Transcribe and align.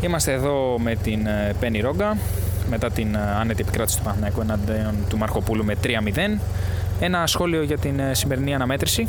Είμαστε 0.00 0.32
εδώ 0.32 0.78
με 0.78 0.94
την 0.94 1.26
Πένι 1.60 1.80
Ρόγκα 1.80 2.16
μετά 2.70 2.90
την 2.90 3.16
άνετη 3.40 3.60
επικράτηση 3.60 3.96
του 3.96 4.02
Παναθηναϊκού 4.02 4.40
εναντίον 4.40 4.94
του 5.08 5.18
Μαρκοπούλου 5.18 5.64
με 5.64 5.74
3-0. 5.84 5.88
Ένα 7.00 7.26
σχόλιο 7.26 7.62
για 7.62 7.78
την 7.78 8.00
σημερινή 8.12 8.54
αναμέτρηση. 8.54 9.08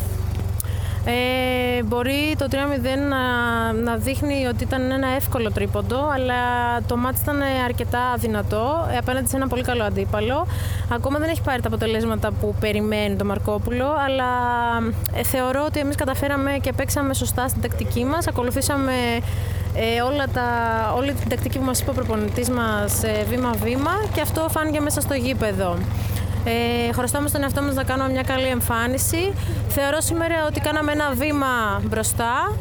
Ε, 1.05 1.83
μπορεί 1.83 2.35
το 2.37 2.47
3-0 2.51 2.55
να, 3.09 3.73
να 3.73 3.95
δείχνει 3.95 4.45
ότι 4.45 4.63
ήταν 4.63 4.91
ένα 4.91 5.07
εύκολο 5.07 5.51
τρίποντο, 5.51 6.09
αλλά 6.13 6.35
το 6.87 6.97
μάτι 6.97 7.19
ήταν 7.23 7.41
αρκετά 7.65 8.15
δυνατό 8.17 8.87
ε, 8.93 8.97
απέναντι 8.97 9.29
σε 9.29 9.35
ένα 9.35 9.47
πολύ 9.47 9.61
καλό 9.63 9.83
αντίπαλο. 9.83 10.47
Ακόμα 10.89 11.19
δεν 11.19 11.29
έχει 11.29 11.41
πάρει 11.41 11.61
τα 11.61 11.67
αποτελέσματα 11.67 12.31
που 12.31 12.55
περιμένει 12.59 13.15
το 13.15 13.25
Μαρκόπουλο, 13.25 13.85
αλλά 14.05 14.29
ε, 15.15 15.23
θεωρώ 15.23 15.63
ότι 15.65 15.79
εμείς 15.79 15.95
καταφέραμε 15.95 16.57
και 16.61 16.73
παίξαμε 16.73 17.13
σωστά 17.13 17.47
στην 17.47 17.61
τακτική 17.61 18.05
μας. 18.05 18.27
Ακολουθήσαμε 18.27 18.93
ε, 19.75 20.01
όλα 20.01 20.27
τα, 20.33 20.47
όλη 20.95 21.13
την 21.13 21.29
τακτική 21.29 21.57
που 21.57 21.65
μας 21.65 21.79
είπε 21.79 21.89
ο 21.89 21.93
προπονητής 21.93 22.49
μας 22.49 23.03
ε, 23.03 23.25
βήμα-βήμα 23.29 23.91
και 24.13 24.21
αυτό 24.21 24.47
φάνηκε 24.49 24.79
μέσα 24.79 25.01
στο 25.01 25.13
γήπεδο. 25.13 25.77
Ε, 26.43 26.93
χρωστάμε 26.93 27.27
στον 27.27 27.43
εαυτό 27.43 27.61
μας 27.61 27.75
να 27.75 27.83
κάνουμε 27.83 28.09
μια 28.09 28.21
καλή 28.21 28.47
εμφάνιση. 28.47 29.33
Θεωρώ 29.69 30.01
σήμερα 30.01 30.35
ότι 30.47 30.59
κάναμε 30.59 30.91
ένα 30.91 31.11
βήμα 31.13 31.81
μπροστά 31.83 32.55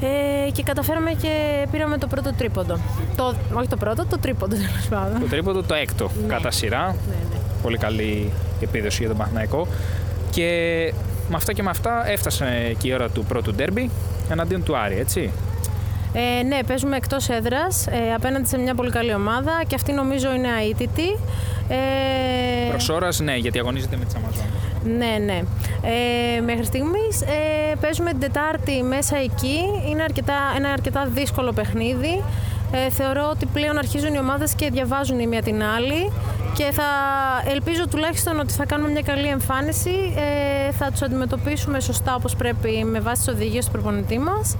ε, 0.00 0.50
και 0.50 0.62
καταφέραμε 0.62 1.10
και 1.10 1.66
πήραμε 1.70 1.98
το 1.98 2.06
πρώτο 2.06 2.32
τρίποντο. 2.32 2.78
Το, 3.16 3.34
όχι 3.52 3.68
το 3.68 3.76
πρώτο, 3.76 4.06
το 4.06 4.18
τρίποντο 4.18 4.54
τέλος 4.54 4.86
πάντων. 4.88 5.20
Το 5.20 5.26
τρίποντο, 5.26 5.62
το 5.62 5.74
έκτο 5.74 6.10
ναι. 6.20 6.26
κατά 6.26 6.50
σειρά. 6.50 6.86
Ναι, 6.86 7.14
ναι. 7.30 7.36
Πολύ 7.62 7.78
καλή 7.78 8.32
επίδοση 8.60 8.98
για 8.98 9.08
τον 9.08 9.16
Παναθηναϊκό. 9.16 9.66
Και 10.30 10.48
με 11.28 11.36
αυτά 11.36 11.52
και 11.52 11.62
με 11.62 11.70
αυτά 11.70 12.10
έφτασε 12.10 12.74
και 12.78 12.88
η 12.88 12.92
ώρα 12.92 13.08
του 13.08 13.24
πρώτου 13.24 13.54
ντέρμπι 13.54 13.90
εναντίον 14.30 14.62
του 14.62 14.76
Άρη, 14.76 14.98
έτσι. 14.98 15.30
Ε, 16.16 16.42
ναι, 16.42 16.58
παίζουμε 16.66 16.96
εκτός 16.96 17.28
έδρας 17.28 17.86
ε, 17.86 18.14
απέναντι 18.14 18.48
σε 18.48 18.58
μια 18.58 18.74
πολύ 18.74 18.90
καλή 18.90 19.14
ομάδα 19.14 19.62
και 19.66 19.74
αυτή 19.74 19.92
νομίζω 19.92 20.34
είναι 20.34 20.48
αίτητη. 20.68 21.18
Ε, 21.68 22.76
Προ 22.76 22.94
ώρα, 22.94 23.08
ναι, 23.22 23.36
γιατί 23.36 23.58
αγωνίζεται 23.58 23.96
με 23.96 24.04
τις 24.04 24.14
Αμαζόνε. 24.14 24.48
Ναι, 24.84 25.24
ναι. 25.24 25.42
Ε, 26.36 26.40
μέχρι 26.40 26.64
στιγμής 26.64 27.22
ε, 27.22 27.74
παίζουμε 27.80 28.10
την 28.10 28.20
Τετάρτη 28.20 28.82
μέσα 28.82 29.16
εκεί. 29.16 29.60
Είναι 29.90 30.02
αρκετά, 30.02 30.34
ένα 30.56 30.68
αρκετά 30.68 31.06
δύσκολο 31.14 31.52
παιχνίδι. 31.52 32.22
Ε, 32.72 32.90
θεωρώ 32.90 33.28
ότι 33.30 33.46
πλέον 33.46 33.78
αρχίζουν 33.78 34.14
οι 34.14 34.18
ομάδες 34.18 34.54
και 34.54 34.70
διαβάζουν 34.70 35.18
η 35.18 35.26
μία 35.26 35.42
την 35.42 35.62
άλλη 35.62 36.12
και 36.54 36.70
θα 36.72 36.84
ελπίζω 37.50 37.88
τουλάχιστον 37.88 38.40
ότι 38.40 38.52
θα 38.52 38.64
κάνουμε 38.66 38.90
μια 38.90 39.02
καλή 39.02 39.26
εμφάνιση, 39.26 40.14
ε, 40.16 40.72
θα 40.72 40.90
τους 40.90 41.02
αντιμετωπίσουμε 41.02 41.80
σωστά 41.80 42.14
όπως 42.14 42.36
πρέπει 42.36 42.84
με 42.84 43.00
βάση 43.00 43.24
τις 43.24 43.34
οδηγίες 43.34 43.64
του 43.64 43.70
προπονητή 43.70 44.18
μας 44.18 44.56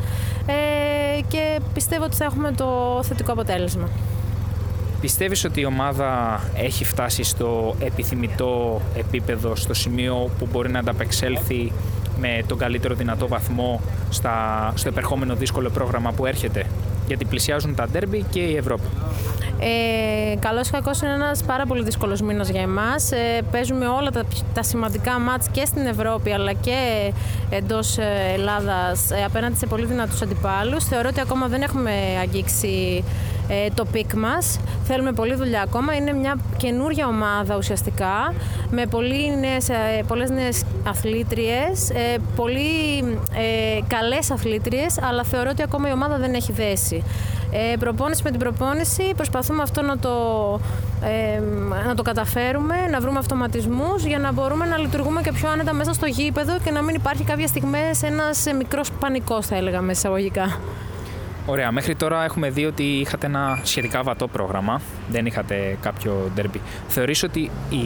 ε, 0.47 1.21
και 1.29 1.54
πιστεύω 1.75 2.05
ότι 2.05 2.17
θα 2.17 2.25
έχουμε 2.25 2.53
το 2.53 3.01
θετικό 3.03 3.33
αποτέλεσμα. 3.33 3.89
Πιστεύεις 5.01 5.45
ότι 5.45 5.61
η 5.61 5.65
ομάδα 5.65 6.41
έχει 6.57 6.85
φτάσει 6.85 7.23
στο 7.23 7.75
επιθυμητό 7.79 8.81
επίπεδο, 8.97 9.57
στο 9.57 9.75
σημείο 9.75 10.31
που 10.39 10.49
μπορεί 10.53 10.71
να 10.71 10.79
ανταπεξέλθει 10.79 11.73
με 12.21 12.43
τον 12.47 12.59
καλύτερο 12.59 12.95
δυνατό 12.95 13.29
βαθμό 13.29 13.81
στα, 14.11 14.73
στο 14.75 14.89
επερχόμενο 14.89 15.35
δύσκολο 15.35 15.71
πρόγραμμα 15.71 16.13
που 16.13 16.27
έρχεται, 16.27 16.67
γιατί 17.07 17.25
πλησιάζουν 17.25 17.75
τα 17.75 17.89
ντέρμπι 17.89 18.25
και 18.31 18.41
η 18.41 18.57
Ευρώπη. 18.57 18.87
Ε, 19.67 20.37
Καλός 20.39 20.69
ή 20.69 20.71
κακός 20.71 21.01
είναι 21.01 21.13
ένας 21.13 21.43
πάρα 21.43 21.67
πολύ 21.67 21.83
δύσκολος 21.83 22.21
μήνας 22.21 22.49
για 22.49 22.61
εμάς. 22.61 23.13
Ε, 23.13 23.43
παίζουμε 23.51 23.87
όλα 23.87 24.11
τα, 24.11 24.25
τα 24.55 24.63
σημαντικά 24.63 25.19
μάτς 25.19 25.49
και 25.49 25.65
στην 25.65 25.87
Ευρώπη 25.87 26.33
αλλά 26.33 26.53
και 26.53 27.13
εντός 27.51 27.99
ε, 27.99 28.33
Ελλάδας 28.35 29.11
ε, 29.11 29.25
απέναντι 29.25 29.57
σε 29.57 29.67
πολύ 29.67 29.87
δυνατούς 29.87 30.23
αντιπάλους. 30.23 30.85
Θεωρώ 30.85 31.09
ότι 31.09 31.21
ακόμα 31.21 31.47
δεν 31.47 31.63
έχουμε 31.63 31.91
αγγίξει 32.21 33.05
ε, 33.49 33.69
το 33.75 33.85
peak 33.85 34.13
μας. 34.15 34.61
Θέλουμε 34.85 35.13
πολλή 35.13 35.35
δουλειά 35.35 35.63
ακόμα. 35.63 35.95
Είναι 35.95 36.13
μια 36.13 36.39
καινούργια 36.57 37.07
ομάδα 37.07 37.57
ουσιαστικά 37.57 38.35
με 38.71 38.87
πολύ 38.87 39.39
νέες, 39.41 39.69
ε, 39.69 40.03
πολλές 40.07 40.31
νέες 40.31 40.63
αθλήτριες, 40.87 41.91
ε, 41.91 42.17
πολύ 42.37 42.99
ε, 43.35 43.81
καλές 43.87 44.31
αθλήτριες, 44.31 44.99
αλλά 45.03 45.25
θεωρώ 45.25 45.49
ότι 45.51 45.63
ακόμα 45.63 45.89
η 45.89 45.93
ομάδα 45.93 46.17
δεν 46.19 46.35
έχει 46.35 46.53
δέσει. 46.53 47.03
Ε, 47.57 47.77
προπόνηση 47.77 48.23
με 48.25 48.31
την 48.31 48.39
προπόνηση 48.39 49.13
προσπαθούμε 49.17 49.63
αυτό 49.63 49.83
να 49.83 49.99
το, 49.99 50.11
ε, 51.03 51.41
να 51.87 51.95
το 51.95 52.03
καταφέρουμε, 52.03 52.75
να 52.91 53.01
βρούμε 53.01 53.19
αυτοματισμούς 53.19 54.05
για 54.05 54.19
να 54.19 54.33
μπορούμε 54.33 54.67
να 54.67 54.79
λειτουργούμε 54.79 55.21
και 55.21 55.33
πιο 55.33 55.51
άνετα 55.51 55.73
μέσα 55.73 55.93
στο 55.93 56.07
γήπεδο 56.07 56.59
και 56.65 56.71
να 56.71 56.83
μην 56.83 56.95
υπάρχει 56.95 57.25
κάποια 57.25 57.47
στιγμή 57.47 57.79
ένας 58.03 58.45
μικρός 58.59 58.91
πανικός 59.01 59.47
θα 59.47 59.57
έλεγα 59.57 59.81
μέσα 59.81 59.99
εισαγωγικά. 59.99 60.59
Ωραία, 61.47 61.73
μέχρι 61.73 61.95
τώρα 61.95 62.25
έχουμε 62.25 62.51
δει 62.51 62.65
ότι 62.65 62.83
είχατε 62.83 63.27
ένα 63.27 63.61
σχετικά 63.63 64.03
βατό 64.03 64.29
πρόγραμμα, 64.29 64.81
δεν 65.11 65.27
είχατε 65.27 65.79
κάποιο 65.81 66.31
ντερμπι. 66.35 66.61
Θεωρείς 66.89 67.23
ότι 67.23 67.51
η... 67.71 67.83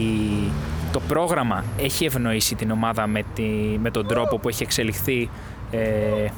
το 0.91 0.99
πρόγραμμα 0.99 1.63
έχει 1.77 2.05
ευνοήσει 2.05 2.55
την 2.55 2.71
ομάδα 2.71 3.07
με, 3.07 3.23
τη... 3.35 3.43
με 3.79 3.91
τον 3.91 4.07
τρόπο 4.07 4.37
που 4.37 4.49
έχει 4.49 4.63
εξελιχθεί 4.63 5.29
ε, 5.71 5.79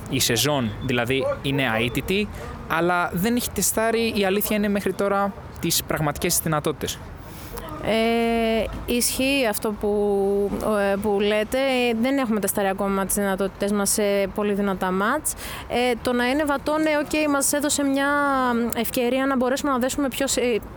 η 0.09 0.19
σεζόν, 0.19 0.71
δηλαδή 0.85 1.23
είναι 1.41 1.63
αίτητη, 1.79 2.27
αλλά 2.67 3.09
δεν 3.13 3.35
έχει 3.35 3.49
τεστάρει, 3.49 4.13
η 4.15 4.25
αλήθεια 4.25 4.57
είναι 4.57 4.69
μέχρι 4.69 4.93
τώρα, 4.93 5.33
τις 5.59 5.83
πραγματικές 5.83 6.39
δυνατότητες. 6.39 6.99
Ε, 7.85 8.65
ισχύει 8.85 9.47
αυτό 9.49 9.71
που, 9.71 9.89
ε, 10.91 10.95
που 11.01 11.19
λέτε. 11.19 11.57
Ε, 11.57 11.93
δεν 12.01 12.17
έχουμε 12.17 12.39
τεστάρει 12.39 12.67
ακόμα 12.67 13.05
τις 13.05 13.15
δυνατότητες 13.15 13.71
μας 13.71 13.89
σε 13.89 14.03
πολύ 14.35 14.53
δυνατά 14.53 14.91
ματς. 14.91 15.33
Ε, 15.67 15.93
το 16.01 16.13
να 16.13 16.29
είναι 16.29 16.43
βατό, 16.43 16.77
ναι, 16.77 16.91
okay, 17.03 17.29
μας 17.29 17.53
έδωσε 17.53 17.83
μια 17.83 18.07
ευκαιρία 18.75 19.25
να 19.25 19.35
μπορέσουμε 19.35 19.71
να 19.71 19.77
δέσουμε 19.77 20.07
πιο 20.07 20.25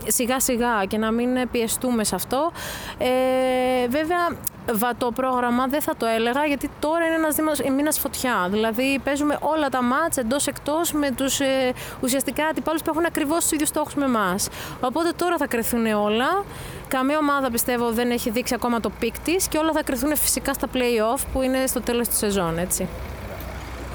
σιγά 0.07 0.41
σιγά 0.41 0.85
και 0.89 0.99
να 0.99 1.11
μην 1.11 1.51
πιεστούμε 1.51 2.05
σε 2.05 2.15
αυτό. 2.15 2.53
Ε, 2.99 3.89
βέβαια, 3.89 4.29
βατό 4.73 5.13
πρόγραμμα 5.13 5.67
δεν 5.67 5.81
θα 5.83 5.97
το 5.97 6.07
έλεγα 6.07 6.45
γιατί 6.45 6.71
τώρα 6.81 7.07
είναι 7.07 7.15
ένας 7.15 7.35
δήμος, 7.35 7.61
μήνας 7.77 7.99
φωτιά. 7.99 8.49
Δηλαδή 8.51 9.01
παίζουμε 9.05 9.39
όλα 9.41 9.69
τα 9.69 9.83
ματς 9.83 10.17
εντός 10.17 10.47
εκτός 10.47 10.93
με 10.93 11.11
τους 11.11 11.41
ε, 11.41 11.73
ουσιαστικά 12.01 12.47
αντιπάλους 12.47 12.83
που 12.83 12.91
έχουν 12.91 13.05
ακριβώς 13.05 13.39
τους 13.39 13.53
ίδιους 13.53 13.69
στόχους 13.69 13.95
με 13.95 14.05
εμάς. 14.05 14.49
Οπότε 14.81 15.11
τώρα 15.17 15.37
θα 15.37 15.47
κρυθούν 15.47 15.87
όλα. 15.87 16.45
Καμία 16.89 17.19
ομάδα 17.19 17.51
πιστεύω 17.51 17.91
δεν 17.91 18.11
έχει 18.11 18.31
δείξει 18.31 18.55
ακόμα 18.55 18.81
το 18.81 18.91
peak 18.99 19.19
της 19.19 19.49
και 19.49 19.59
όλα 19.59 19.73
θα 19.73 19.83
κρυθούν 19.83 20.17
φυσικά 20.17 20.53
στα 20.53 20.67
play-off 20.75 21.21
που 21.33 21.43
είναι 21.43 21.67
στο 21.67 21.81
τέλος 21.81 22.09
της 22.09 22.19
σεζόν, 22.19 22.59
έτσι. 22.59 22.89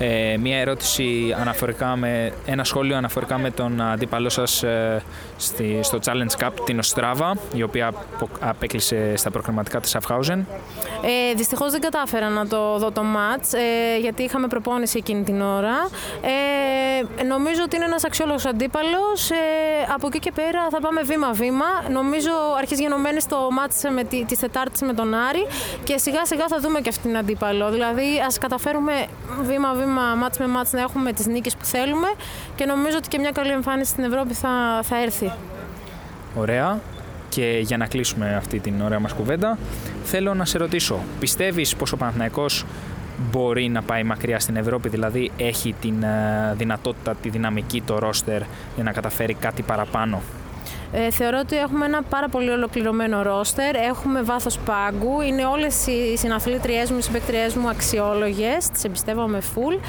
Ε, 0.02 0.38
μία 0.38 0.58
ερώτηση 0.58 1.36
αναφορικά 1.40 1.96
με, 1.96 2.34
ένα 2.46 2.64
σχόλιο 2.64 2.98
αναφορικά 2.98 3.38
με 3.38 3.52
τον 3.52 3.82
αντίπαλό 3.82 4.30
σας 4.30 4.64
ε, 4.64 5.04
στη, 5.38 5.80
στο 5.82 6.00
Challenge 6.06 6.44
Cup, 6.44 6.52
την 6.66 6.80
Οστράβα, 6.80 7.36
η 7.54 7.64
οποία 7.64 7.94
απέκλεισε 8.40 9.16
στα 9.16 9.32
προκριματικά 9.32 9.80
της 9.80 9.96
Αφχάουζεν. 9.96 10.48
Ε, 11.02 11.34
δυστυχώς 11.34 11.72
δεν 11.72 11.82
κατάφερα 11.82 12.30
να 12.30 12.48
το 12.48 12.78
δω 12.78 12.92
το 12.92 13.02
match, 13.02 13.54
ε, 13.54 14.00
γιατί 14.00 14.24
είχαμε 14.24 14.48
προπόνηση 14.48 14.98
εκείνη 14.98 15.24
την 15.24 15.42
ώρα. 15.42 15.90
Ε, 16.22 17.24
νομίζω 17.24 17.62
ότι 17.64 17.76
είναι 17.76 17.86
ένας 17.86 18.04
αξιόλογος 18.04 18.46
αντίπαλος. 18.46 19.30
Ε, 19.30 19.36
από 19.94 20.08
εκεί 20.08 20.20
και 20.20 20.32
πέρα 20.32 20.68
θα 20.72 20.80
πάμε 20.82 21.02
βήμα-βήμα. 21.02 21.66
Νομίζω 21.92 22.32
αρχίζει 22.58 22.82
γενομένη 22.82 23.22
στο 23.22 23.38
match 23.60 23.90
με 23.94 24.04
τη, 24.04 24.26
της 24.26 24.40
Τετάρτης 24.40 24.82
με 24.82 24.94
τον 24.94 25.14
Άρη 25.14 25.48
και 25.84 25.98
σιγά 25.98 26.26
σιγά 26.26 26.48
θα 26.48 26.60
δούμε 26.60 26.80
και 26.80 26.90
αυτήν 26.90 27.10
την 27.10 27.18
αντίπαλο. 27.18 27.70
Δηλαδή 27.72 28.08
ας 28.28 28.38
καταφέρουμε 28.38 28.94
βήμα-βήμα 29.42 29.89
βήμα 29.90 30.16
μάτς 30.16 30.38
με 30.38 30.48
μάτς 30.48 30.72
να 30.72 30.82
έχουμε 30.82 31.14
τις 31.14 31.26
νίκες 31.26 31.56
που 31.56 31.66
θέλουμε 31.66 32.08
και 32.56 32.66
νομίζω 32.66 32.98
ότι 32.98 33.08
και 33.08 33.20
μια 33.20 33.32
καλή 33.32 33.52
εμφάνιση 33.52 33.90
στην 33.92 34.04
Ευρώπη 34.04 34.34
θα, 34.34 34.80
θα 34.84 35.02
έρθει. 35.02 35.32
Ωραία. 36.36 36.80
Και 37.30 37.60
για 37.62 37.78
να 37.78 37.86
κλείσουμε 37.86 38.36
αυτή 38.36 38.60
την 38.60 38.82
ωραία 38.82 39.00
μας 39.00 39.14
κουβέντα, 39.14 39.58
θέλω 40.04 40.34
να 40.34 40.46
σε 40.46 40.58
ρωτήσω, 40.58 41.00
πιστεύεις 41.20 41.76
πως 41.76 41.92
ο 41.92 41.98
Παναθηναϊκός 41.98 42.66
μπορεί 43.32 43.70
να 43.70 43.82
πάει 43.82 44.04
μακριά 44.04 44.40
στην 44.40 44.56
Ευρώπη, 44.56 44.90
δηλαδή 44.90 45.32
έχει 45.38 45.76
την 45.82 46.04
ε, 46.04 46.54
δυνατότητα, 46.58 47.16
τη 47.16 47.30
δυναμική, 47.30 47.82
το 47.82 48.00
ρόστερ 48.00 48.42
για 48.76 48.84
να 48.84 48.92
καταφέρει 48.92 49.34
κάτι 49.34 49.62
παραπάνω; 49.62 50.22
Ε, 50.92 51.12
θεωρώ 51.12 51.40
ότι 51.40 51.58
έχουμε 51.58 51.86
ένα 51.86 52.04
πάρα 52.04 52.28
πολύ 52.30 52.50
ολοκληρωμένο 52.50 53.22
ρόστερ, 53.22 53.76
έχουμε 53.76 54.22
βάθος 54.22 54.58
πάγκου, 54.58 55.22
είναι 55.22 55.46
όλες 55.46 55.88
οι 55.88 56.18
συναθλήτριές 56.18 56.92
μου, 56.92 56.98
οι 56.98 57.02
συμπεκτριές 57.02 57.56
μου 57.56 57.70
αξιόλογες, 57.70 58.70
τις 58.70 58.84
εμπιστεύομαι 58.84 59.42
full, 59.56 59.80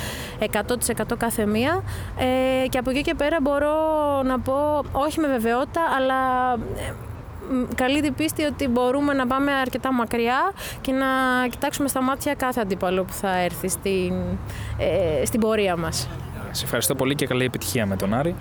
100% 0.40 1.16
κάθε 1.18 1.46
μία 1.46 1.82
ε, 2.18 2.68
και 2.68 2.78
από 2.78 2.90
εκεί 2.90 3.00
και 3.00 3.14
πέρα 3.14 3.36
μπορώ 3.40 3.74
να 4.22 4.38
πω, 4.38 4.82
όχι 4.92 5.20
με 5.20 5.26
βεβαιότητα, 5.26 5.80
αλλά 5.96 6.52
ε, 6.52 6.92
καλή 7.74 8.00
την 8.00 8.14
πίστη 8.14 8.44
ότι 8.44 8.68
μπορούμε 8.68 9.12
να 9.12 9.26
πάμε 9.26 9.52
αρκετά 9.52 9.92
μακριά 9.92 10.52
και 10.80 10.92
να 10.92 11.06
κοιτάξουμε 11.50 11.88
στα 11.88 12.02
μάτια 12.02 12.34
κάθε 12.34 12.60
αντίπαλο 12.60 13.04
που 13.04 13.12
θα 13.12 13.38
έρθει 13.38 13.68
στην, 13.68 14.12
ε, 14.78 15.24
στην 15.24 15.40
πορεία 15.40 15.76
μας. 15.76 16.08
Σε 16.50 16.64
ευχαριστώ 16.64 16.94
πολύ 16.94 17.14
και 17.14 17.26
καλή 17.26 17.44
επιτυχία 17.44 17.86
με 17.86 17.96
τον 17.96 18.14
Άρη. 18.14 18.34